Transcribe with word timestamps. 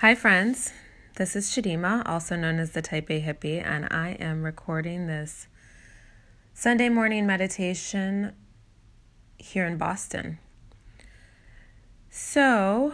Hi, 0.00 0.14
friends. 0.14 0.74
This 1.14 1.34
is 1.34 1.48
Shadima, 1.48 2.02
also 2.04 2.36
known 2.36 2.58
as 2.58 2.72
the 2.72 2.82
Type 2.82 3.08
A 3.08 3.18
Hippie, 3.18 3.64
and 3.64 3.86
I 3.90 4.10
am 4.20 4.42
recording 4.42 5.06
this 5.06 5.46
Sunday 6.52 6.90
morning 6.90 7.26
meditation 7.26 8.34
here 9.38 9.64
in 9.64 9.78
Boston. 9.78 10.38
So, 12.10 12.92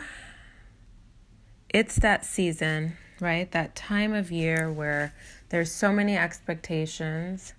it's 1.70 1.96
that 1.96 2.24
season, 2.24 2.96
right? 3.18 3.50
That 3.50 3.74
time 3.74 4.14
of 4.14 4.30
year 4.30 4.70
where 4.70 5.12
there's 5.48 5.72
so 5.72 5.90
many 5.90 6.16
expectations. 6.16 7.54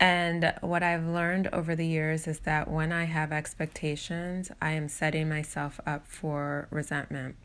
And 0.00 0.54
what 0.62 0.82
I've 0.82 1.04
learned 1.04 1.48
over 1.52 1.76
the 1.76 1.86
years 1.86 2.26
is 2.26 2.38
that 2.40 2.70
when 2.70 2.92
I 2.92 3.04
have 3.04 3.30
expectations, 3.30 4.50
I 4.62 4.70
am 4.70 4.88
setting 4.88 5.28
myself 5.28 5.78
up 5.84 6.06
for 6.06 6.66
resentment. 6.70 7.36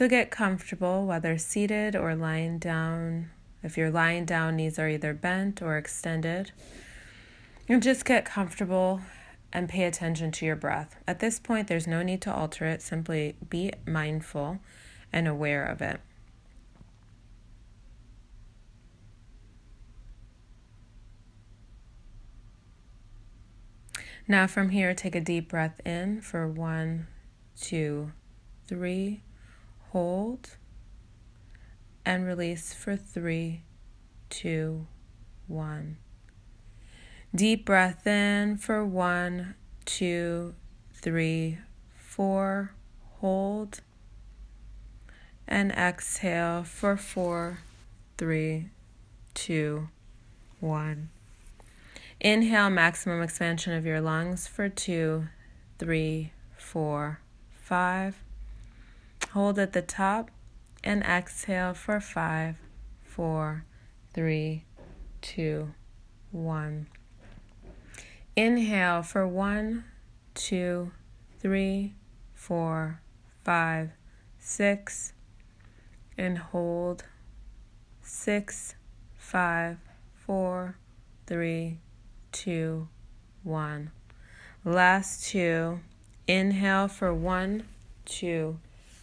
So 0.00 0.08
get 0.08 0.30
comfortable, 0.30 1.04
whether 1.04 1.36
seated 1.36 1.94
or 1.94 2.14
lying 2.14 2.58
down. 2.58 3.28
If 3.62 3.76
you're 3.76 3.90
lying 3.90 4.24
down, 4.24 4.56
knees 4.56 4.78
are 4.78 4.88
either 4.88 5.12
bent 5.12 5.60
or 5.60 5.76
extended. 5.76 6.52
And 7.68 7.82
just 7.82 8.06
get 8.06 8.24
comfortable 8.24 9.02
and 9.52 9.68
pay 9.68 9.84
attention 9.84 10.32
to 10.32 10.46
your 10.46 10.56
breath. 10.56 10.96
At 11.06 11.20
this 11.20 11.38
point, 11.38 11.68
there's 11.68 11.86
no 11.86 12.02
need 12.02 12.22
to 12.22 12.32
alter 12.34 12.64
it, 12.64 12.80
simply 12.80 13.36
be 13.50 13.74
mindful 13.86 14.60
and 15.12 15.28
aware 15.28 15.66
of 15.66 15.82
it. 15.82 16.00
Now, 24.26 24.46
from 24.46 24.70
here, 24.70 24.94
take 24.94 25.14
a 25.14 25.20
deep 25.20 25.50
breath 25.50 25.78
in 25.84 26.22
for 26.22 26.48
one, 26.48 27.06
two, 27.54 28.12
three 28.66 29.20
hold, 29.92 30.56
and 32.04 32.26
release 32.26 32.72
for 32.72 32.96
three, 32.96 33.62
two, 34.28 34.86
one. 35.46 35.96
Deep 37.34 37.64
breath 37.64 38.06
in 38.06 38.56
for 38.56 38.84
one, 38.84 39.54
two, 39.84 40.54
three, 40.92 41.58
four. 41.96 42.74
Hold. 43.20 43.80
And 45.46 45.72
exhale 45.72 46.62
for 46.64 46.96
four, 46.96 47.58
three, 48.18 48.70
two, 49.34 49.88
one. 50.60 51.10
Inhale, 52.20 52.70
maximum 52.70 53.22
expansion 53.22 53.72
of 53.72 53.86
your 53.86 54.00
lungs 54.00 54.46
for 54.46 54.68
two, 54.68 55.28
three, 55.78 56.32
four, 56.56 57.20
five. 57.52 58.19
Hold 59.32 59.60
at 59.60 59.72
the 59.72 59.82
top 59.82 60.30
and 60.82 61.04
exhale 61.04 61.72
for 61.72 62.00
five, 62.00 62.56
four, 63.04 63.64
three, 64.12 64.64
two, 65.20 65.72
one. 66.32 66.88
Inhale 68.34 69.02
for 69.02 69.28
one, 69.28 69.84
two, 70.34 70.90
three, 71.38 71.94
four, 72.34 73.02
five, 73.44 73.90
six, 74.40 75.12
and 76.18 76.36
hold 76.38 77.04
six, 78.02 78.74
five, 79.16 79.78
four, 80.12 80.76
three, 81.28 81.78
two, 82.32 82.88
one. 83.44 83.92
Last 84.64 85.24
two. 85.28 85.78
Inhale 86.26 86.88
for 86.88 87.14
one, 87.14 87.62
two, 88.04 88.58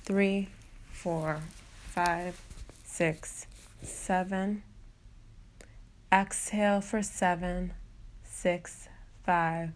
three, 0.08 0.48
four, 0.94 1.42
five, 1.90 2.40
six, 2.86 3.46
seven. 3.82 4.64
Exhale 6.14 6.80
for 6.80 7.04
seven, 7.04 7.74
six, 8.24 8.88
five, 9.26 9.72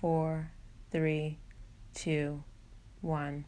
four, 0.00 0.52
three, 0.92 1.36
two, 1.94 2.44
one. 3.00 3.44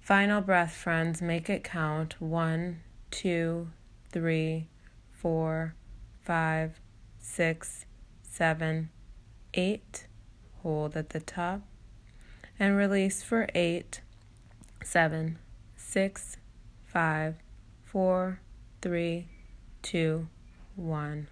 Final 0.00 0.40
breath, 0.40 0.72
friends. 0.72 1.22
Make 1.22 1.48
it 1.48 1.62
count. 1.62 2.20
One, 2.20 2.80
two, 3.12 3.68
three, 4.10 4.66
four, 5.08 5.76
five, 6.22 6.80
six, 7.20 7.86
seven, 8.24 8.90
eight. 9.54 10.08
Hold 10.64 10.96
at 10.96 11.10
the 11.10 11.20
top 11.20 11.60
and 12.58 12.76
release 12.76 13.22
for 13.22 13.46
eight, 13.54 14.00
seven, 14.82 15.38
six, 15.92 16.38
five, 16.86 17.34
four, 17.84 18.40
three, 18.80 19.28
two, 19.82 20.26
one. 20.74 21.28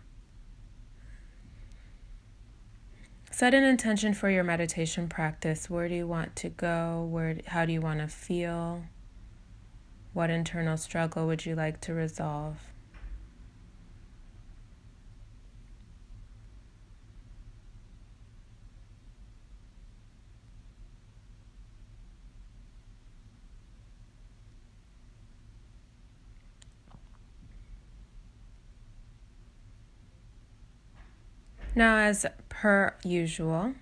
Set 3.31 3.54
an 3.54 3.65
intention 3.65 4.12
for 4.12 4.28
your 4.28 4.44
meditation 4.44 5.09
practice. 5.09 5.71
Where 5.71 5.88
do 5.88 5.94
you 5.94 6.06
want 6.06 6.37
to 6.37 6.50
go? 6.50 7.09
Where 7.10 7.38
how 7.47 7.65
do 7.65 7.72
you 7.72 7.81
want 7.81 8.00
to 8.00 8.09
feel? 8.09 8.82
What 10.12 10.28
internal 10.28 10.77
struggle 10.77 11.27
would 11.27 11.47
you 11.47 11.54
like 11.54 11.81
to 11.82 11.94
resolve? 11.94 12.69
Now, 31.75 31.98
as 31.98 32.26
per 32.48 32.94
usual, 33.04 33.75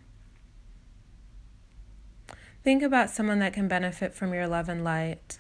think 2.63 2.83
about 2.83 3.09
someone 3.09 3.39
that 3.39 3.55
can 3.55 3.67
benefit 3.67 4.15
from 4.15 4.35
your 4.35 4.47
love 4.47 4.69
and 4.69 4.85
light, 4.85 5.39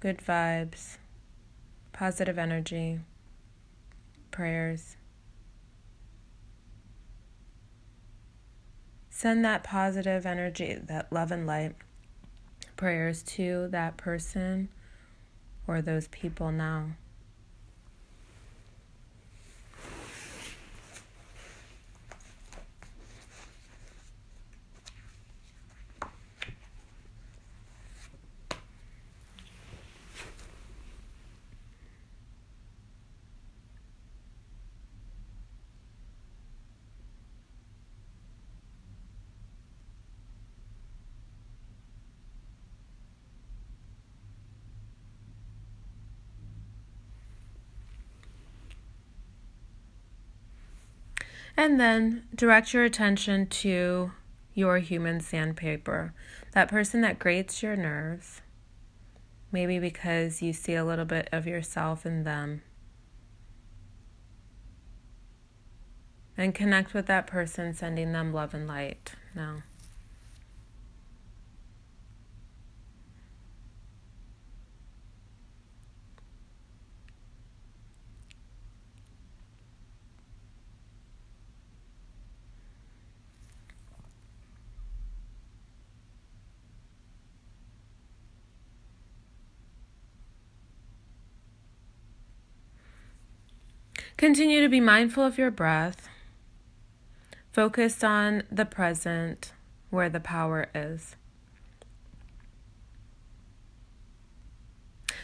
good 0.00 0.18
vibes, 0.18 0.98
positive 1.92 2.38
energy, 2.38 3.00
prayers. 4.30 4.96
Send 9.08 9.44
that 9.46 9.64
positive 9.64 10.26
energy, 10.26 10.76
that 10.78 11.10
love 11.10 11.32
and 11.32 11.46
light, 11.46 11.74
prayers 12.76 13.22
to 13.22 13.68
that 13.68 13.96
person 13.96 14.68
or 15.66 15.80
those 15.80 16.08
people 16.08 16.52
now. 16.52 16.96
And 51.56 51.78
then 51.78 52.26
direct 52.34 52.74
your 52.74 52.84
attention 52.84 53.46
to 53.46 54.12
your 54.54 54.78
human 54.78 55.20
sandpaper, 55.20 56.14
that 56.52 56.68
person 56.68 57.00
that 57.02 57.18
grates 57.18 57.62
your 57.62 57.76
nerves, 57.76 58.40
maybe 59.52 59.78
because 59.78 60.42
you 60.42 60.52
see 60.52 60.74
a 60.74 60.84
little 60.84 61.04
bit 61.04 61.28
of 61.32 61.46
yourself 61.46 62.04
in 62.04 62.24
them. 62.24 62.62
And 66.36 66.54
connect 66.54 66.94
with 66.94 67.06
that 67.06 67.26
person, 67.28 67.74
sending 67.74 68.12
them 68.12 68.32
love 68.32 68.54
and 68.54 68.66
light 68.66 69.12
now. 69.34 69.62
Continue 94.16 94.60
to 94.60 94.68
be 94.68 94.80
mindful 94.80 95.24
of 95.24 95.38
your 95.38 95.50
breath. 95.50 96.08
Focus 97.52 98.02
on 98.04 98.42
the 98.50 98.64
present 98.64 99.52
where 99.90 100.08
the 100.08 100.20
power 100.20 100.68
is. 100.74 101.16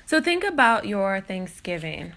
So 0.07 0.21
think 0.21 0.43
about 0.43 0.87
your 0.87 1.21
Thanksgiving. 1.21 2.15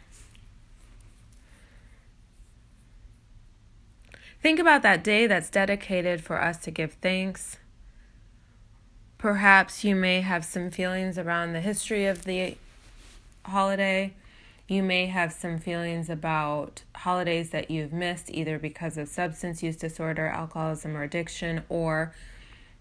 Think 4.42 4.60
about 4.60 4.82
that 4.82 5.04
day 5.04 5.26
that's 5.28 5.50
dedicated 5.50 6.24
for 6.24 6.42
us 6.42 6.58
to 6.60 6.72
give 6.72 6.94
thanks. 6.94 7.58
Perhaps 9.18 9.84
you 9.84 9.96
may 9.96 10.22
have 10.22 10.44
some 10.44 10.70
feelings 10.70 11.18
around 11.18 11.54
the 11.54 11.62
history 11.62 12.06
of 12.08 12.26
the 12.26 12.58
holiday. 13.46 14.14
You 14.68 14.82
may 14.82 15.08
have 15.08 15.34
some 15.34 15.60
feelings 15.60 16.10
about 16.10 16.84
holidays 16.96 17.50
that 17.50 17.70
you've 17.70 17.92
missed 17.92 18.30
either 18.32 18.58
because 18.58 18.98
of 18.98 19.10
substance 19.10 19.62
use 19.62 19.76
disorder, 19.76 20.28
alcoholism, 20.28 20.96
or 20.96 21.04
addiction, 21.04 21.64
or 21.68 22.16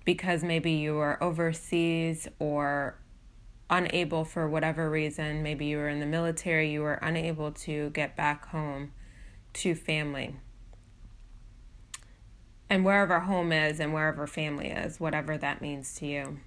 because 0.05 0.45
maybe 0.45 0.73
you 0.73 0.95
were 0.95 1.23
overseas 1.23 2.29
or 2.39 2.99
unable 3.69 4.25
for 4.25 4.49
whatever 4.49 4.89
reason. 4.89 5.43
Maybe 5.43 5.67
you 5.67 5.79
were 5.79 5.89
in 5.89 6.01
the 6.01 6.07
military, 6.07 6.71
you 6.71 6.83
were 6.83 6.95
unable 6.95 7.51
to 7.53 7.91
get 7.91 8.17
back 8.17 8.47
home 8.49 8.93
to 9.55 9.75
family 9.75 10.37
and 12.73 12.87
wherever 12.87 13.21
home 13.21 13.53
is 13.53 13.81
and 13.81 13.93
wherever 13.93 14.27
family 14.27 14.69
is, 14.69 14.99
whatever 14.99 15.37
that 15.37 15.61
means 15.61 15.95
to 15.97 16.07
you. 16.07 16.39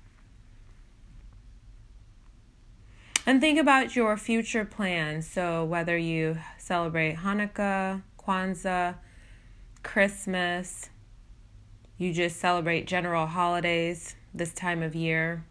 And 3.27 3.41
think 3.41 3.59
about 3.59 3.95
your 3.95 4.17
future 4.17 4.65
plans. 4.65 5.27
So, 5.27 5.65
whether 5.65 5.97
you 5.97 6.37
celebrate 6.59 7.17
Hanukkah, 7.17 8.03
Kwanzaa, 8.19 8.95
Christmas, 9.81 10.89
you 11.97 12.13
just 12.13 12.39
celebrate 12.39 12.85
general 12.85 13.25
holidays 13.25 14.15
this 14.33 14.53
time 14.53 14.83
of 14.83 14.95
year. 14.95 15.43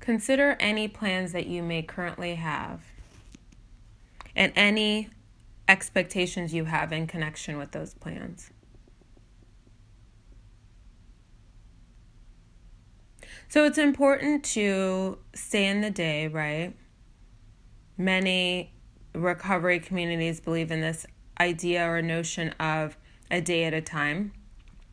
Consider 0.00 0.56
any 0.60 0.88
plans 0.88 1.32
that 1.32 1.46
you 1.46 1.62
may 1.62 1.82
currently 1.82 2.34
have 2.34 2.82
and 4.36 4.52
any 4.54 5.08
expectations 5.68 6.52
you 6.54 6.66
have 6.66 6.92
in 6.92 7.06
connection 7.06 7.56
with 7.56 7.72
those 7.72 7.94
plans. 7.94 8.50
So 13.48 13.64
it's 13.64 13.78
important 13.78 14.44
to 14.44 15.18
stay 15.34 15.66
in 15.66 15.80
the 15.80 15.90
day, 15.90 16.28
right? 16.28 16.74
Many 17.96 18.72
recovery 19.14 19.80
communities 19.80 20.40
believe 20.40 20.70
in 20.70 20.80
this 20.80 21.06
idea 21.40 21.88
or 21.88 22.02
notion 22.02 22.50
of 22.60 22.96
a 23.30 23.40
day 23.40 23.64
at 23.64 23.74
a 23.74 23.80
time, 23.80 24.32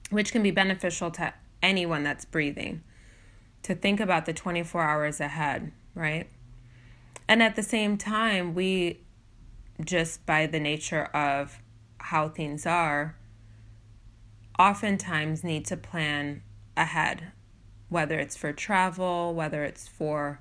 which 0.10 0.32
can 0.32 0.44
be 0.44 0.52
beneficial 0.52 1.12
to 1.12 1.34
anyone 1.62 2.04
that's 2.04 2.26
breathing 2.26 2.84
to 3.64 3.74
think 3.74 4.00
about 4.00 4.26
the 4.26 4.34
24 4.34 4.84
hours 4.84 5.20
ahead, 5.20 5.72
right? 5.96 6.30
And 7.28 7.42
at 7.42 7.56
the 7.56 7.64
same 7.64 7.98
time, 7.98 8.54
we 8.54 9.00
just 9.84 10.26
by 10.26 10.46
the 10.46 10.60
nature 10.60 11.06
of 11.06 11.60
how 11.98 12.30
things 12.30 12.66
are, 12.66 13.16
oftentimes 14.60 15.44
need 15.44 15.66
to 15.66 15.78
plan 15.78 16.44
ahead, 16.78 17.32
whether 17.94 18.20
it's 18.20 18.36
for 18.36 18.52
travel, 18.52 19.34
whether 19.34 19.64
it's 19.64 19.88
for 19.88 20.40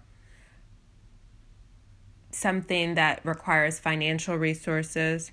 something 2.31 2.95
that 2.95 3.21
requires 3.25 3.79
financial 3.79 4.37
resources. 4.37 5.31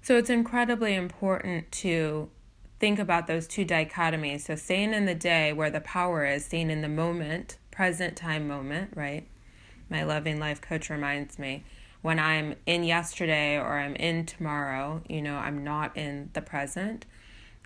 So 0.00 0.16
it's 0.16 0.30
incredibly 0.30 0.94
important 0.94 1.70
to 1.72 2.30
think 2.80 2.98
about 2.98 3.28
those 3.28 3.46
two 3.46 3.64
dichotomies. 3.64 4.40
So 4.40 4.56
staying 4.56 4.94
in 4.94 5.06
the 5.06 5.14
day 5.14 5.52
where 5.52 5.70
the 5.70 5.80
power 5.80 6.26
is, 6.26 6.46
staying 6.46 6.70
in 6.70 6.80
the 6.80 6.88
moment, 6.88 7.58
present 7.70 8.16
time 8.16 8.48
moment, 8.48 8.90
right? 8.96 9.28
My 9.88 10.02
loving 10.02 10.40
life 10.40 10.60
coach 10.60 10.90
reminds 10.90 11.38
me 11.38 11.64
when 12.00 12.18
I'm 12.18 12.56
in 12.66 12.82
yesterday 12.82 13.56
or 13.56 13.78
I'm 13.78 13.94
in 13.94 14.26
tomorrow, 14.26 15.02
you 15.08 15.22
know, 15.22 15.36
I'm 15.36 15.62
not 15.62 15.96
in 15.96 16.30
the 16.32 16.42
present 16.42 17.06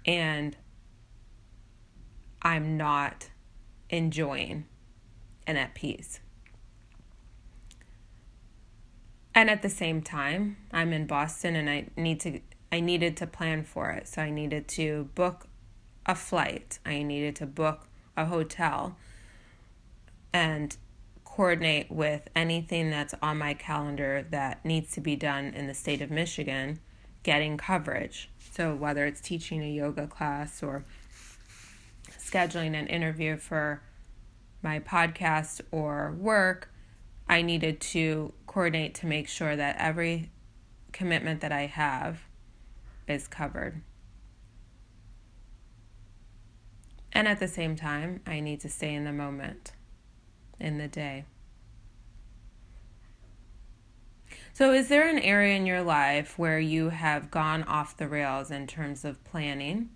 and 0.04 0.56
I'm 2.46 2.76
not 2.76 3.30
enjoying 3.90 4.66
and 5.48 5.58
at 5.58 5.74
peace. 5.74 6.20
And 9.34 9.50
at 9.50 9.62
the 9.62 9.68
same 9.68 10.00
time, 10.00 10.56
I'm 10.70 10.92
in 10.92 11.08
Boston 11.08 11.56
and 11.56 11.68
I 11.68 11.88
need 11.96 12.20
to 12.20 12.38
I 12.70 12.78
needed 12.78 13.16
to 13.16 13.26
plan 13.26 13.64
for 13.64 13.90
it. 13.90 14.06
So 14.06 14.22
I 14.22 14.30
needed 14.30 14.68
to 14.68 15.08
book 15.16 15.48
a 16.06 16.14
flight. 16.14 16.78
I 16.86 17.02
needed 17.02 17.34
to 17.36 17.46
book 17.46 17.88
a 18.16 18.26
hotel. 18.26 18.96
And 20.32 20.76
coordinate 21.24 21.90
with 21.90 22.28
anything 22.36 22.90
that's 22.90 23.14
on 23.20 23.38
my 23.38 23.54
calendar 23.54 24.24
that 24.30 24.64
needs 24.64 24.92
to 24.92 25.00
be 25.00 25.16
done 25.16 25.46
in 25.46 25.66
the 25.66 25.74
state 25.74 26.00
of 26.00 26.12
Michigan, 26.12 26.78
getting 27.24 27.56
coverage. 27.56 28.30
So, 28.52 28.76
whether 28.76 29.04
it's 29.04 29.20
teaching 29.20 29.64
a 29.64 29.70
yoga 29.70 30.06
class 30.06 30.62
or 30.62 30.84
scheduling 32.30 32.74
an 32.74 32.86
interview 32.86 33.36
for 33.36 33.82
my 34.62 34.80
podcast 34.80 35.60
or 35.70 36.14
work, 36.18 36.70
I 37.28 37.42
needed 37.42 37.80
to 37.92 38.32
coordinate 38.46 38.94
to 38.96 39.06
make 39.06 39.28
sure 39.28 39.56
that 39.56 39.76
every 39.78 40.30
commitment 40.92 41.40
that 41.40 41.52
I 41.52 41.66
have 41.66 42.20
is 43.06 43.28
covered. 43.28 43.82
And 47.12 47.26
at 47.28 47.38
the 47.38 47.48
same 47.48 47.76
time, 47.76 48.20
I 48.26 48.40
need 48.40 48.60
to 48.60 48.68
stay 48.68 48.94
in 48.94 49.04
the 49.04 49.12
moment 49.12 49.72
in 50.60 50.78
the 50.78 50.88
day. 50.88 51.24
So, 54.52 54.72
is 54.72 54.88
there 54.88 55.08
an 55.08 55.18
area 55.18 55.56
in 55.56 55.66
your 55.66 55.82
life 55.82 56.38
where 56.38 56.58
you 56.58 56.88
have 56.88 57.30
gone 57.30 57.62
off 57.64 57.96
the 57.96 58.08
rails 58.08 58.50
in 58.50 58.66
terms 58.66 59.04
of 59.04 59.22
planning, 59.24 59.90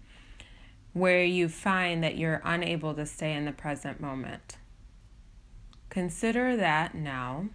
where 0.93 1.25
you 1.25 1.49
find 1.49 2.03
that 2.03 2.17
you're 2.17 2.43
unable 2.45 2.95
to 2.95 3.07
stay 3.07 3.33
in 3.35 3.45
the 3.45 3.53
present 3.53 4.01
moment? 4.01 4.57
Consider 5.89 6.57
that 6.57 6.95
now 6.95 7.47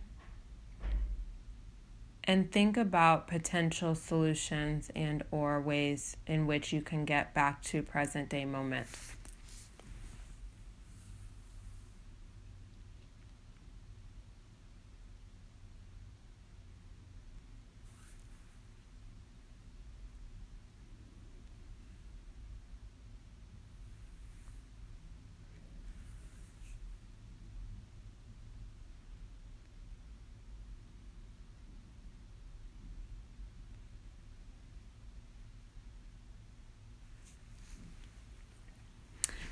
and 2.25 2.51
think 2.51 2.75
about 2.75 3.27
potential 3.27 3.95
solutions 3.95 4.89
and 4.95 5.23
or 5.31 5.61
ways 5.61 6.17
in 6.25 6.47
which 6.47 6.73
you 6.73 6.81
can 6.81 7.05
get 7.05 7.33
back 7.33 7.61
to 7.61 7.81
present 7.83 8.29
day 8.29 8.45
moment. 8.45 8.87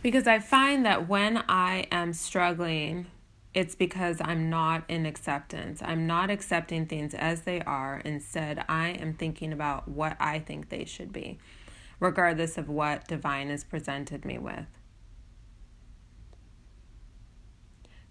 Because 0.04 0.28
I 0.28 0.40
find 0.40 0.86
that 0.86 1.08
when 1.08 1.38
I 1.48 1.88
am 1.90 2.12
struggling, 2.12 3.08
it's 3.54 3.74
because 3.74 4.18
I'm 4.20 4.50
not 4.50 4.84
in 4.90 5.06
acceptance. 5.06 5.82
I'm 5.82 6.06
not 6.06 6.30
accepting 6.30 6.86
things 6.88 7.14
as 7.14 7.44
they 7.44 7.62
are. 7.62 8.02
Instead, 8.04 8.66
I 8.68 8.90
am 8.90 9.14
thinking 9.14 9.54
about 9.54 9.88
what 9.88 10.18
I 10.20 10.40
think 10.40 10.68
they 10.68 10.84
should 10.84 11.14
be, 11.14 11.40
regardless 12.02 12.58
of 12.58 12.68
what 12.68 13.08
divine 13.08 13.50
has 13.50 13.64
presented 13.64 14.26
me 14.26 14.38
with. 14.38 14.66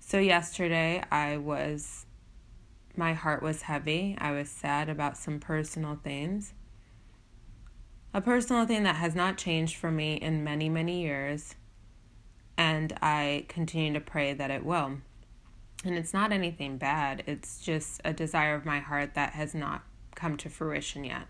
So, 0.00 0.18
yesterday, 0.18 1.02
I 1.10 1.36
was, 1.36 2.06
my 2.96 3.12
heart 3.12 3.42
was 3.42 3.62
heavy. 3.62 4.16
I 4.18 4.30
was 4.30 4.48
sad 4.48 4.88
about 4.88 5.18
some 5.18 5.38
personal 5.38 6.00
things. 6.02 6.54
A 8.14 8.22
personal 8.22 8.64
thing 8.64 8.82
that 8.84 8.96
has 8.96 9.14
not 9.14 9.36
changed 9.36 9.76
for 9.76 9.90
me 9.90 10.14
in 10.14 10.42
many, 10.42 10.70
many 10.70 11.02
years 11.02 11.54
and 12.56 12.92
I 13.02 13.46
continue 13.48 13.92
to 13.94 14.00
pray 14.00 14.32
that 14.32 14.50
it 14.50 14.64
will. 14.64 14.98
And 15.84 15.96
it's 15.96 16.14
not 16.14 16.32
anything 16.32 16.76
bad, 16.76 17.24
it's 17.26 17.60
just 17.60 18.00
a 18.04 18.12
desire 18.12 18.54
of 18.54 18.64
my 18.64 18.78
heart 18.78 19.14
that 19.14 19.32
has 19.32 19.54
not 19.54 19.82
come 20.14 20.36
to 20.38 20.48
fruition 20.48 21.04
yet. 21.04 21.26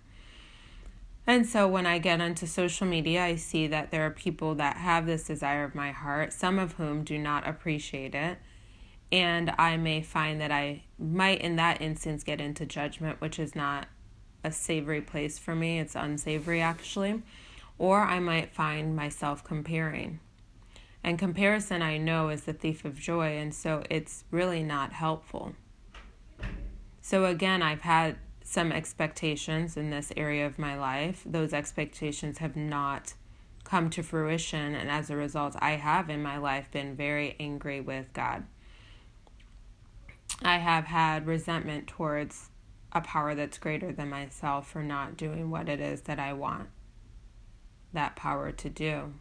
And 1.27 1.47
so 1.47 1.69
when 1.69 1.87
I 1.87 1.99
get 1.99 2.21
onto 2.21 2.47
social 2.47 2.87
media, 2.87 3.23
I 3.25 3.37
see 3.37 3.67
that 3.69 3.91
there 3.91 4.05
are 4.05 4.11
people 4.11 4.57
that 4.57 4.77
have 4.77 5.07
this 5.07 5.25
desire 5.25 5.65
of 5.65 5.75
my 5.75 5.93
heart, 5.93 6.33
some 6.33 6.59
of 6.59 6.73
whom 6.73 7.05
do 7.05 7.17
not 7.17 7.47
appreciate 7.47 8.15
it. 8.15 8.39
And 9.13 9.55
I 9.57 9.77
may 9.77 10.03
find 10.03 10.41
that 10.41 10.51
I 10.51 10.83
might, 10.99 11.41
in 11.41 11.57
that 11.57 11.81
instance, 11.81 12.25
get 12.25 12.41
into 12.41 12.67
judgment, 12.67 13.21
which 13.21 13.39
is 13.39 13.55
not 13.55 13.87
a 14.43 14.51
savory 14.51 15.01
place 15.01 15.39
for 15.39 15.55
me. 15.55 15.79
It's 15.79 15.95
unsavory, 15.95 16.61
actually. 16.61 17.23
Or 17.79 18.01
I 18.01 18.19
might 18.19 18.53
find 18.53 18.97
myself 18.97 19.45
comparing 19.45 20.19
And 21.05 21.19
comparison, 21.19 21.83
I 21.83 21.99
know, 21.99 22.29
is 22.29 22.43
the 22.45 22.53
thief 22.53 22.85
of 22.85 22.99
joy, 22.99 23.37
and 23.37 23.55
so 23.55 23.83
it's 23.91 24.25
really 24.31 24.63
not 24.63 24.93
helpful. 24.93 25.55
So, 27.01 27.25
again, 27.25 27.63
I've 27.63 27.81
had 27.81 28.17
some 28.45 28.71
expectations 28.71 29.77
in 29.77 29.91
this 29.91 30.13
area 30.17 30.47
of 30.47 30.59
my 30.59 30.79
life. 30.79 31.23
Those 31.27 31.53
expectations 31.53 32.39
have 32.39 32.55
not 32.55 33.15
come 33.65 33.91
to 33.91 34.03
fruition, 34.03 34.75
and 34.75 34.91
as 34.91 35.11
a 35.11 35.17
result, 35.17 35.57
I 35.59 35.73
have 35.73 36.09
in 36.11 36.23
my 36.23 36.37
life 36.37 36.71
been 36.71 36.95
very 36.95 37.35
angry 37.41 37.81
with 37.81 38.13
God. 38.13 38.45
I 40.43 40.59
have 40.59 40.85
had 40.85 41.27
resentment 41.27 41.87
towards 41.87 42.51
a 42.93 43.01
power 43.01 43.35
that's 43.35 43.59
greater 43.59 43.93
than 43.93 44.11
myself 44.11 44.69
for 44.69 44.83
not 44.83 45.17
doing 45.17 45.51
what 45.51 45.69
it 45.69 45.81
is 45.81 46.03
that 46.03 46.19
I 46.19 46.33
want 46.33 46.69
that 47.93 48.17
power 48.17 48.51
to 48.53 48.71
do. 48.71 49.13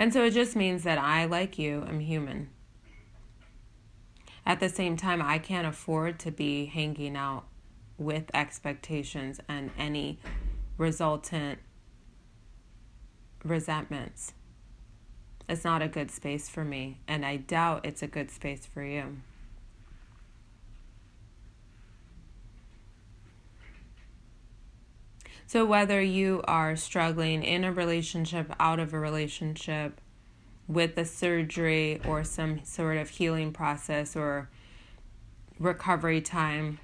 And 0.00 0.14
so 0.14 0.24
it 0.24 0.30
just 0.30 0.56
means 0.56 0.82
that 0.84 0.96
I, 0.96 1.26
like 1.26 1.58
you, 1.58 1.84
am 1.86 2.00
human. 2.00 2.48
At 4.46 4.58
the 4.58 4.70
same 4.70 4.96
time, 4.96 5.20
I 5.20 5.38
can't 5.38 5.66
afford 5.66 6.18
to 6.20 6.30
be 6.30 6.64
hanging 6.64 7.16
out 7.16 7.44
with 7.98 8.30
expectations 8.32 9.40
and 9.46 9.70
any 9.76 10.18
resultant 10.78 11.58
resentments. 13.44 14.32
It's 15.46 15.64
not 15.64 15.82
a 15.82 15.88
good 15.88 16.10
space 16.10 16.48
for 16.48 16.64
me, 16.64 17.02
and 17.06 17.26
I 17.26 17.36
doubt 17.36 17.84
it's 17.84 18.02
a 18.02 18.06
good 18.06 18.30
space 18.30 18.64
for 18.64 18.82
you. 18.82 19.18
So, 25.50 25.64
whether 25.64 26.00
you 26.00 26.42
are 26.44 26.76
struggling 26.76 27.42
in 27.42 27.64
a 27.64 27.72
relationship, 27.72 28.54
out 28.60 28.78
of 28.78 28.94
a 28.94 29.00
relationship, 29.00 30.00
with 30.68 30.96
a 30.96 31.04
surgery 31.04 32.00
or 32.06 32.22
some 32.22 32.64
sort 32.64 32.98
of 32.98 33.08
healing 33.10 33.52
process 33.52 34.14
or 34.14 34.48
recovery 35.58 36.20
time, 36.20 36.78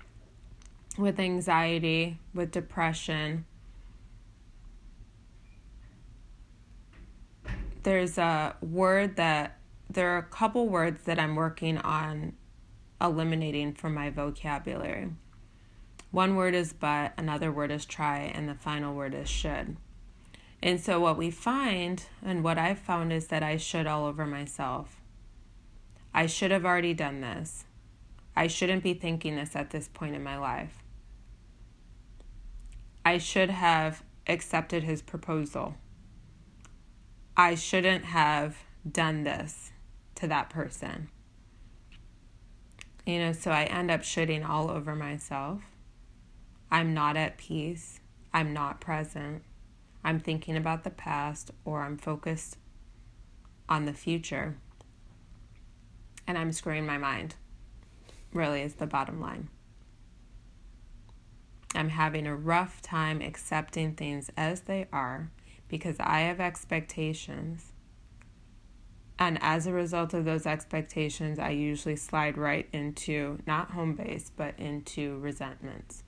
with 0.99 1.21
anxiety, 1.21 2.19
with 2.35 2.51
depression, 2.51 3.45
there's 7.85 8.19
a 8.19 8.57
word 8.61 9.15
that 9.15 9.59
there 9.89 10.09
are 10.09 10.19
a 10.19 10.25
couple 10.25 10.67
words 10.67 11.05
that 11.05 11.21
I'm 11.21 11.37
working 11.37 11.79
on 11.79 12.33
eliminating 13.01 13.75
from 13.75 13.95
my 13.95 14.11
vocabulary. 14.11 15.11
One 16.11 16.37
word 16.37 16.55
is 16.55 16.73
but, 16.73 17.13
another 17.17 17.51
word 17.53 17.71
is 17.71 17.85
try, 17.85 18.21
and 18.21 18.49
the 18.49 18.55
final 18.55 18.95
word 18.95 19.15
is 19.15 19.29
should. 19.29 19.77
And 20.63 20.81
so, 20.81 20.99
what 20.99 21.19
we 21.19 21.31
find, 21.31 22.05
and 22.25 22.43
what 22.43 22.59
I've 22.59 22.79
found, 22.79 23.13
is 23.13 23.27
that 23.27 23.43
I 23.43 23.57
should 23.57 23.87
all 23.87 24.07
over 24.07 24.27
myself. 24.27 25.01
I 26.15 26.27
should 26.27 26.51
have 26.51 26.65
already 26.65 26.95
done 26.95 27.21
this. 27.21 27.67
I 28.35 28.47
shouldn't 28.47 28.83
be 28.83 28.95
thinking 28.95 29.37
this 29.37 29.55
at 29.55 29.71
this 29.71 29.89
point 29.89 30.15
in 30.15 30.23
my 30.23 30.39
life. 30.39 30.83
I 33.05 33.19
should 33.19 33.51
have 33.51 34.03
accepted 34.27 34.83
his 34.83 35.03
proposal. 35.03 35.77
I 37.37 37.55
shouldn't 37.55 38.07
have 38.07 38.57
done 38.91 39.25
this 39.25 39.73
to 40.17 40.27
that 40.27 40.51
person. 40.51 41.09
You 43.07 43.21
know, 43.21 43.33
so 43.33 43.51
I 43.51 43.65
end 43.65 43.91
up 43.91 44.01
shitting 44.01 44.49
all 44.49 44.71
over 44.71 44.97
myself. 44.97 45.61
I'm 46.71 46.95
not 46.95 47.17
at 47.17 47.39
peace. 47.39 48.01
I'm 48.33 48.53
not 48.53 48.81
present. 48.81 49.43
I'm 50.05 50.21
thinking 50.21 50.57
about 50.57 50.85
the 50.85 50.91
past 50.91 51.51
or 51.65 51.83
I'm 51.83 51.97
focused 51.97 52.59
on 53.69 53.85
the 53.85 53.93
future. 53.93 54.57
And 56.27 56.37
I'm 56.37 56.53
screwing 56.53 56.87
my 56.87 56.99
mind, 56.99 57.37
really, 58.33 58.63
is 58.63 58.75
the 58.75 58.87
bottom 58.87 59.21
line. 59.21 59.49
I'm 61.75 61.91
having 61.91 62.27
a 62.27 62.35
rough 62.35 62.81
time 62.83 63.21
accepting 63.21 63.95
things 63.95 64.31
as 64.37 64.63
they 64.63 64.87
are 64.93 65.31
because 65.69 65.97
I 66.01 66.21
have 66.21 66.41
expectations. 66.41 67.73
And 69.19 69.39
as 69.41 69.67
a 69.67 69.73
result 69.73 70.15
of 70.15 70.25
those 70.25 70.47
expectations, 70.47 71.39
I 71.39 71.51
usually 71.51 71.97
slide 71.97 72.37
right 72.37 72.69
into 72.73 73.39
not 73.47 73.71
home 73.71 73.95
base, 73.95 74.31
but 74.35 74.59
into 74.59 75.19
resentments. 75.19 76.03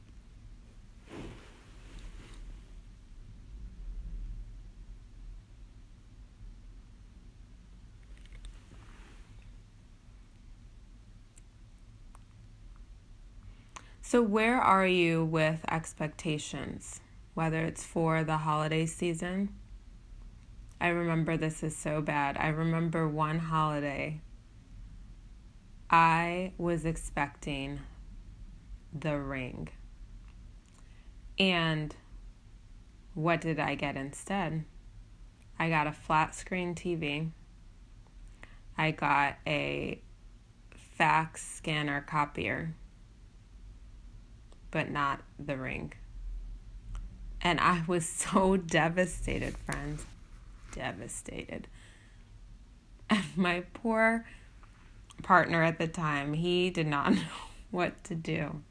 So, 14.10 14.22
where 14.22 14.58
are 14.58 14.86
you 14.86 15.22
with 15.22 15.66
expectations, 15.70 17.02
whether 17.34 17.66
it's 17.66 17.84
for 17.84 18.24
the 18.24 18.38
holiday 18.38 18.86
season? 18.86 19.50
I 20.80 20.88
remember 20.88 21.36
this 21.36 21.62
is 21.62 21.76
so 21.76 22.00
bad. 22.00 22.38
I 22.38 22.48
remember 22.48 23.06
one 23.06 23.38
holiday, 23.38 24.22
I 25.90 26.54
was 26.56 26.86
expecting 26.86 27.80
the 28.98 29.20
ring. 29.20 29.68
And 31.38 31.94
what 33.12 33.42
did 33.42 33.60
I 33.60 33.74
get 33.74 33.94
instead? 33.94 34.64
I 35.58 35.68
got 35.68 35.86
a 35.86 35.92
flat 35.92 36.34
screen 36.34 36.74
TV. 36.74 37.30
I 38.74 38.90
got 38.90 39.36
a 39.46 40.00
fax 40.96 41.46
scanner 41.46 42.00
copier 42.00 42.74
but 44.70 44.90
not 44.90 45.20
the 45.38 45.56
ring. 45.56 45.92
And 47.40 47.60
I 47.60 47.84
was 47.86 48.06
so 48.08 48.56
devastated, 48.56 49.56
friends. 49.58 50.04
Devastated. 50.72 51.68
And 53.10 53.24
my 53.36 53.60
poor 53.72 54.26
partner 55.22 55.62
at 55.62 55.78
the 55.78 55.88
time, 55.88 56.34
he 56.34 56.70
did 56.70 56.86
not 56.86 57.12
know 57.14 57.22
what 57.70 58.04
to 58.04 58.14
do. 58.14 58.62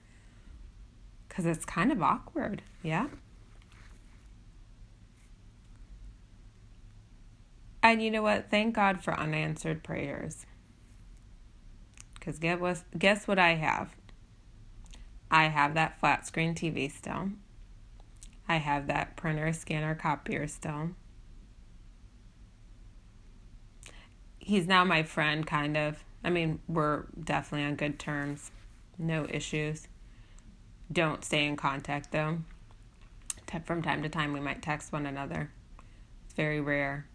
Because 1.28 1.46
it's 1.46 1.66
kind 1.66 1.92
of 1.92 2.02
awkward, 2.02 2.62
yeah? 2.82 3.08
And 7.84 8.02
you 8.02 8.12
know 8.12 8.22
what? 8.22 8.50
Thank 8.50 8.76
God 8.76 9.04
for 9.04 9.18
unanswered 9.18 9.84
prayers. 9.84 10.46
Because 12.16 12.40
guess 12.98 13.28
what 13.28 13.40
I 13.40 13.56
have? 13.56 13.96
I 15.30 15.46
have 15.46 15.74
that 15.74 16.00
flat 16.00 16.26
screen 16.26 16.56
TV 16.56 16.92
still. 16.92 17.30
I 18.48 18.58
have 18.58 18.88
that 18.88 19.18
printer, 19.18 19.52
scanner, 19.52 19.94
copier 19.94 20.48
still. 20.48 20.92
He's 24.40 24.68
now 24.68 24.86
my 24.86 25.04
friend, 25.04 25.46
kind 25.46 25.76
of. 25.76 26.04
I 26.24 26.30
mean, 26.30 26.60
we're 26.68 27.04
definitely 27.22 27.68
on 27.68 27.76
good 27.76 28.00
terms. 28.00 28.52
No 28.98 29.28
issues. 29.30 29.88
Don't 30.92 31.26
stay 31.26 31.46
in 31.46 31.58
contact 31.58 32.12
though. 32.12 32.40
From 33.66 33.82
time 33.82 34.04
to 34.04 34.10
time, 34.10 34.34
we 34.34 34.40
might 34.40 34.62
text 34.62 34.92
one 34.92 35.06
another. 35.06 35.52
It's 36.26 36.34
very 36.34 36.62
rare. 36.62 37.08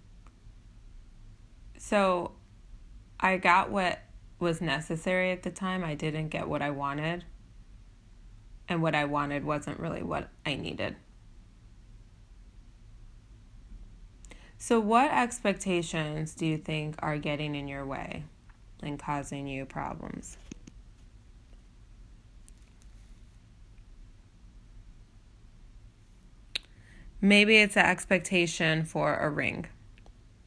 So 1.79 2.33
I 3.19 3.39
got 3.39 3.71
what 3.71 4.01
was 4.39 4.61
necessary 4.61 5.31
at 5.31 5.43
the 5.43 5.51
time. 5.51 5.85
I 5.85 5.95
didn't 5.95 6.29
get 6.29 6.49
what 6.49 6.63
I 6.63 6.71
wanted 6.71 7.25
and 8.73 8.83
what 8.83 8.95
I 8.95 9.05
wanted 9.05 9.45
wasn't 9.45 9.79
really 9.79 10.03
what 10.03 10.31
I 10.47 10.57
needed. 10.57 10.97
So, 14.57 14.81
what 14.81 15.11
expectations 15.13 16.35
do 16.35 16.47
you 16.47 16.57
think 16.57 16.95
are 17.01 17.19
getting 17.19 17.55
in 17.55 17.69
your 17.69 17.85
way 17.85 18.25
and 18.83 18.99
causing 18.99 19.47
you 19.47 19.67
problems? 19.67 20.39
Maybe 27.21 27.59
it's 27.59 27.77
an 27.77 27.85
expectation 27.85 28.85
for 28.85 29.17
a 29.17 29.29
ring 29.29 29.67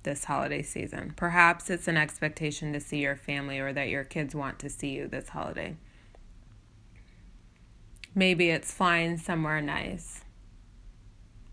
this 0.03 0.25
holiday 0.25 0.61
season. 0.61 1.13
Perhaps 1.15 1.69
it's 1.69 1.87
an 1.87 1.97
expectation 1.97 2.73
to 2.73 2.79
see 2.79 2.97
your 2.97 3.15
family 3.15 3.59
or 3.59 3.71
that 3.73 3.89
your 3.89 4.03
kids 4.03 4.33
want 4.33 4.59
to 4.59 4.69
see 4.69 4.89
you 4.89 5.07
this 5.07 5.29
holiday. 5.29 5.75
Maybe 8.17 8.49
it's 8.49 8.71
flying 8.71 9.17
somewhere 9.17 9.59
nice. 9.59 10.23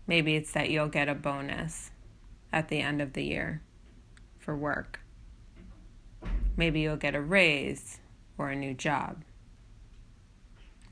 Maybe 0.07 0.37
it's 0.37 0.53
that 0.53 0.69
you'll 0.69 0.87
get 0.87 1.09
a 1.09 1.13
bonus 1.13 1.91
at 2.53 2.69
the 2.69 2.79
end 2.79 3.01
of 3.01 3.11
the 3.11 3.23
year 3.23 3.61
for 4.39 4.55
work. 4.55 5.01
Maybe 6.55 6.79
you'll 6.79 6.95
get 6.95 7.15
a 7.15 7.21
raise 7.21 7.99
or 8.37 8.49
a 8.49 8.55
new 8.55 8.73
job. 8.73 9.23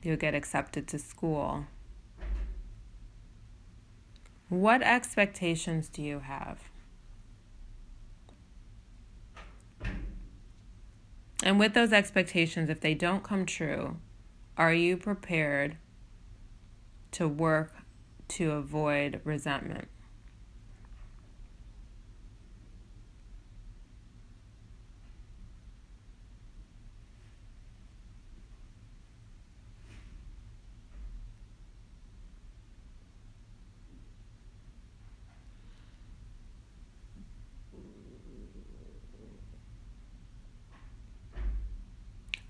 You'll 0.02 0.16
get 0.16 0.34
accepted 0.34 0.86
to 0.88 0.98
school. 0.98 1.66
What 4.50 4.82
expectations 4.82 5.88
do 5.88 6.02
you 6.02 6.18
have? 6.20 6.58
And 11.42 11.58
with 11.58 11.72
those 11.72 11.94
expectations, 11.94 12.68
if 12.68 12.80
they 12.80 12.92
don't 12.92 13.22
come 13.22 13.46
true, 13.46 13.96
are 14.56 14.72
you 14.72 14.96
prepared 14.96 15.76
to 17.12 17.26
work 17.26 17.74
to 18.28 18.52
avoid 18.52 19.20
resentment? 19.24 19.88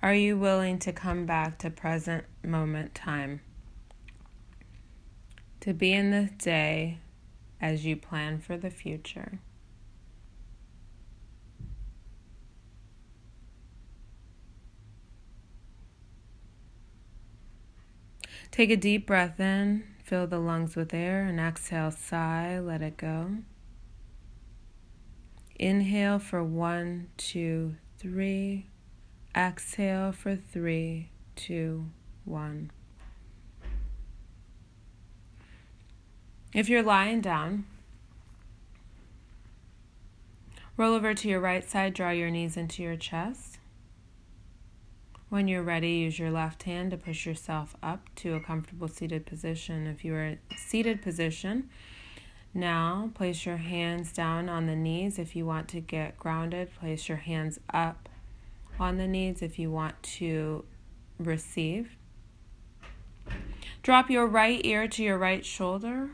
Are 0.03 0.15
you 0.15 0.37
willing 0.37 0.81
to 0.81 0.93
come 0.93 1.27
back 1.27 1.59
to 1.59 1.71
present 1.71 2.25
moment 2.43 2.93
time? 2.93 3.41
To 5.61 5.73
be 5.73 5.93
in 5.93 6.11
the 6.11 6.29
day 6.39 6.99
as 7.61 7.87
you 7.87 7.95
plan 7.95 8.41
for 8.41 8.57
the 8.57 8.69
future. 8.69 9.39
Take 18.51 18.71
a 18.71 18.77
deep 18.77 19.07
breath 19.07 19.39
in, 19.39 19.85
fill 20.03 20.27
the 20.27 20.41
lungs 20.41 20.75
with 20.75 20.93
air, 20.93 21.23
and 21.23 21.39
exhale, 21.39 21.93
sigh, 21.93 22.59
let 22.59 22.83
it 22.83 22.97
go. 22.97 23.37
Inhale 25.61 26.19
for 26.19 26.43
one, 26.43 27.09
two, 27.17 27.77
three. 27.99 28.67
Exhale 29.35 30.13
for 30.13 30.37
three, 30.37 31.09
two, 31.37 31.87
one. 32.25 32.71
If 36.53 36.69
you're 36.69 36.83
lying 36.83 37.23
down, 37.23 37.65
roll 40.77 40.93
over 40.95 41.15
to 41.15 41.29
your 41.29 41.41
right 41.41 41.69
side, 41.69 41.95
draw 41.95 42.11
your 42.11 42.31
knees 42.31 42.59
into 42.59 42.83
your 42.83 42.97
chest. 42.97 43.59
When 45.31 45.49
you're 45.49 45.63
ready, 45.63 45.93
use 45.93 46.19
your 46.19 46.31
left 46.31 46.65
hand 46.65 46.91
to 46.91 46.99
push 46.99 47.25
yourself 47.25 47.75
up 47.83 48.15
to 48.17 48.35
a 48.35 48.41
comfortable 48.41 48.89
seated 48.89 49.25
position. 49.25 49.87
If 49.87 50.05
you 50.05 50.15
are 50.15 50.25
in 50.25 50.39
seated 50.59 51.01
position, 51.01 51.71
now 52.53 53.11
place 53.15 53.47
your 53.47 53.57
hands 53.57 54.13
down 54.13 54.51
on 54.51 54.67
the 54.67 54.77
knees. 54.77 55.19
If 55.19 55.35
you 55.35 55.47
want 55.47 55.69
to 55.69 55.81
get 55.81 56.19
grounded, 56.19 56.75
place 56.79 57.09
your 57.09 57.17
hands 57.17 57.59
up 57.73 58.11
on 58.79 58.97
the 58.97 59.07
knees 59.07 59.43
if 59.43 59.59
you 59.59 59.71
want 59.71 60.03
to 60.03 60.65
receive. 61.19 61.97
Drop 63.83 64.11
your 64.11 64.27
right 64.27 64.65
ear 64.65 64.87
to 64.89 65.03
your 65.03 65.19
right 65.19 65.45
shoulder. 65.45 66.11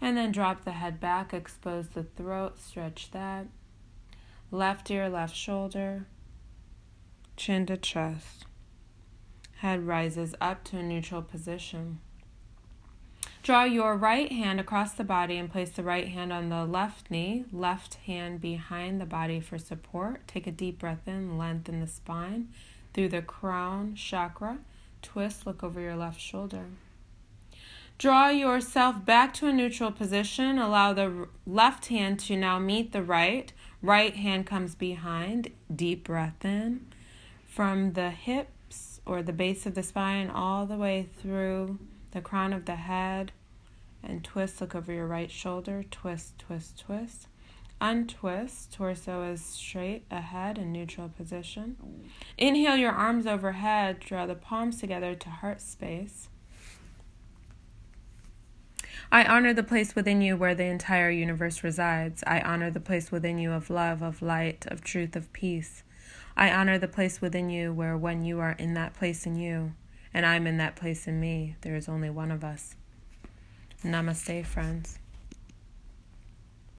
And 0.00 0.16
then 0.16 0.32
drop 0.32 0.64
the 0.64 0.72
head 0.72 1.00
back, 1.00 1.34
expose 1.34 1.88
the 1.88 2.04
throat, 2.04 2.58
stretch 2.58 3.10
that. 3.10 3.46
Left 4.50 4.90
ear, 4.90 5.08
left 5.08 5.36
shoulder, 5.36 6.06
chin 7.36 7.66
to 7.66 7.76
chest. 7.76 8.46
Head 9.56 9.86
rises 9.86 10.34
up 10.40 10.62
to 10.64 10.78
a 10.78 10.82
neutral 10.82 11.22
position. 11.22 11.98
Draw 13.48 13.64
your 13.64 13.96
right 13.96 14.30
hand 14.30 14.60
across 14.60 14.92
the 14.92 15.04
body 15.04 15.38
and 15.38 15.50
place 15.50 15.70
the 15.70 15.82
right 15.82 16.08
hand 16.08 16.34
on 16.34 16.50
the 16.50 16.66
left 16.66 17.10
knee, 17.10 17.46
left 17.50 17.94
hand 17.94 18.42
behind 18.42 19.00
the 19.00 19.06
body 19.06 19.40
for 19.40 19.56
support. 19.56 20.28
Take 20.28 20.46
a 20.46 20.52
deep 20.52 20.80
breath 20.80 21.08
in, 21.08 21.38
lengthen 21.38 21.80
the 21.80 21.86
spine 21.86 22.50
through 22.92 23.08
the 23.08 23.22
crown 23.22 23.94
chakra. 23.94 24.58
Twist, 25.00 25.46
look 25.46 25.64
over 25.64 25.80
your 25.80 25.96
left 25.96 26.20
shoulder. 26.20 26.66
Draw 27.96 28.28
yourself 28.28 29.06
back 29.06 29.32
to 29.32 29.46
a 29.46 29.52
neutral 29.54 29.92
position. 29.92 30.58
Allow 30.58 30.92
the 30.92 31.28
left 31.46 31.86
hand 31.86 32.20
to 32.20 32.36
now 32.36 32.58
meet 32.58 32.92
the 32.92 33.02
right. 33.02 33.50
Right 33.80 34.14
hand 34.14 34.44
comes 34.44 34.74
behind. 34.74 35.52
Deep 35.74 36.04
breath 36.04 36.44
in 36.44 36.84
from 37.46 37.94
the 37.94 38.10
hips 38.10 39.00
or 39.06 39.22
the 39.22 39.32
base 39.32 39.64
of 39.64 39.74
the 39.74 39.82
spine 39.82 40.28
all 40.28 40.66
the 40.66 40.76
way 40.76 41.08
through 41.22 41.78
the 42.10 42.20
crown 42.20 42.52
of 42.52 42.66
the 42.66 42.76
head 42.76 43.32
and 44.02 44.24
twist. 44.24 44.60
Look 44.60 44.74
over 44.74 44.92
your 44.92 45.06
right 45.06 45.30
shoulder. 45.30 45.84
Twist, 45.90 46.38
twist, 46.38 46.78
twist. 46.78 47.28
Untwist. 47.80 48.72
Torso 48.72 49.22
is 49.22 49.44
straight 49.44 50.04
ahead 50.10 50.58
in 50.58 50.72
neutral 50.72 51.08
position. 51.08 51.76
Inhale 52.36 52.76
your 52.76 52.92
arms 52.92 53.26
overhead. 53.26 54.00
Draw 54.00 54.26
the 54.26 54.34
palms 54.34 54.80
together 54.80 55.14
to 55.14 55.30
heart 55.30 55.60
space. 55.60 56.28
I 59.10 59.24
honor 59.24 59.54
the 59.54 59.62
place 59.62 59.94
within 59.94 60.20
you 60.20 60.36
where 60.36 60.54
the 60.54 60.64
entire 60.64 61.10
universe 61.10 61.64
resides. 61.64 62.22
I 62.26 62.40
honor 62.40 62.70
the 62.70 62.80
place 62.80 63.10
within 63.10 63.38
you 63.38 63.52
of 63.52 63.70
love, 63.70 64.02
of 64.02 64.20
light, 64.20 64.66
of 64.66 64.82
truth, 64.82 65.16
of 65.16 65.32
peace. 65.32 65.82
I 66.36 66.52
honor 66.52 66.78
the 66.78 66.88
place 66.88 67.20
within 67.20 67.48
you 67.48 67.72
where, 67.72 67.96
when 67.96 68.22
you 68.22 68.38
are 68.40 68.52
in 68.52 68.74
that 68.74 68.94
place 68.94 69.24
in 69.24 69.36
you, 69.36 69.74
and 70.12 70.26
I'm 70.26 70.46
in 70.46 70.58
that 70.58 70.76
place 70.76 71.06
in 71.06 71.20
me, 71.20 71.56
there 71.62 71.74
is 71.74 71.88
only 71.88 72.10
one 72.10 72.30
of 72.30 72.44
us. 72.44 72.76
Namaste, 73.84 74.44
friends. 74.44 74.98